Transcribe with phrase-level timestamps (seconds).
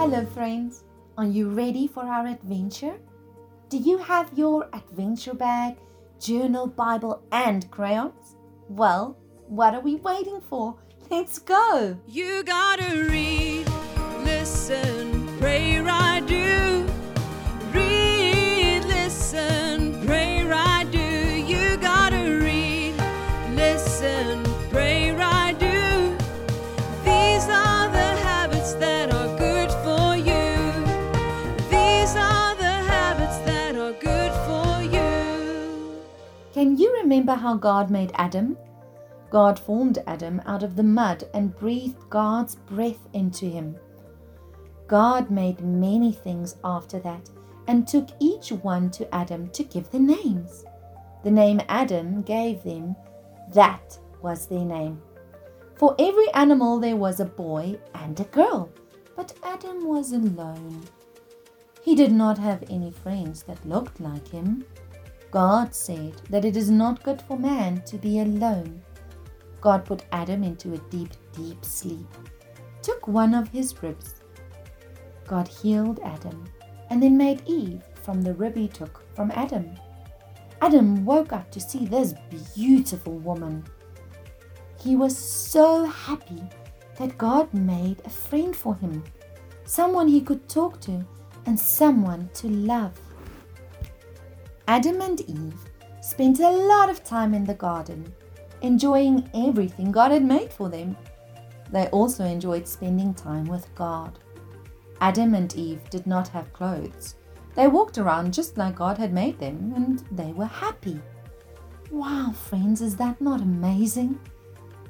[0.00, 0.84] Hello, friends.
[1.16, 3.00] Are you ready for our adventure?
[3.68, 5.74] Do you have your adventure bag,
[6.20, 8.36] journal, Bible, and crayons?
[8.68, 9.18] Well,
[9.48, 10.76] what are we waiting for?
[11.10, 11.98] Let's go!
[12.06, 13.47] You gotta read,
[36.58, 38.58] Can you remember how God made Adam?
[39.30, 43.76] God formed Adam out of the mud and breathed God's breath into him.
[44.88, 47.30] God made many things after that
[47.68, 50.64] and took each one to Adam to give the names.
[51.22, 52.96] The name Adam gave them,
[53.54, 55.00] that was their name.
[55.76, 58.68] For every animal there was a boy and a girl,
[59.14, 60.82] but Adam was alone.
[61.84, 64.64] He did not have any friends that looked like him.
[65.30, 68.82] God said that it is not good for man to be alone.
[69.60, 72.06] God put Adam into a deep, deep sleep,
[72.80, 74.22] took one of his ribs.
[75.26, 76.44] God healed Adam
[76.90, 79.70] and then made Eve from the rib he took from Adam.
[80.62, 82.14] Adam woke up to see this
[82.54, 83.64] beautiful woman.
[84.80, 86.42] He was so happy
[86.98, 89.04] that God made a friend for him,
[89.64, 91.06] someone he could talk to,
[91.46, 92.98] and someone to love.
[94.68, 95.64] Adam and Eve
[96.02, 98.14] spent a lot of time in the garden
[98.60, 100.94] enjoying everything God had made for them.
[101.72, 104.18] They also enjoyed spending time with God.
[105.00, 107.14] Adam and Eve did not have clothes.
[107.54, 111.00] They walked around just like God had made them, and they were happy.
[111.90, 114.20] Wow, friends, is that not amazing?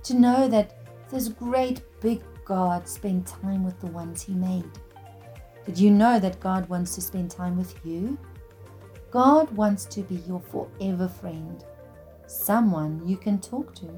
[0.03, 4.72] To know that this great big God spent time with the ones He made.
[5.65, 8.19] Did you know that God wants to spend time with you?
[9.10, 11.64] God wants to be your forever friend
[12.26, 13.88] someone you can talk to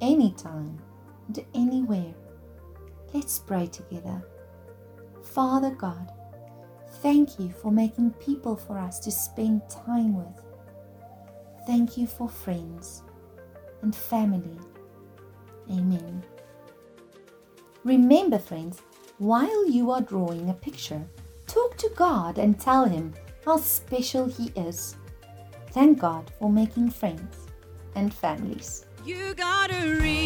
[0.00, 0.78] anytime
[1.26, 2.14] and anywhere.
[3.12, 4.22] Let's pray together.
[5.22, 6.12] Father God,
[7.02, 10.42] thank you for making people for us to spend time with.
[11.66, 13.02] Thank you for friends
[13.82, 14.58] and family.
[15.70, 16.24] Amen.
[17.84, 18.80] Remember, friends,
[19.18, 21.02] while you are drawing a picture,
[21.46, 23.14] talk to God and tell Him
[23.44, 24.96] how special He is.
[25.70, 27.46] Thank God for making friends
[27.94, 28.86] and families.
[29.04, 30.21] You gotta read,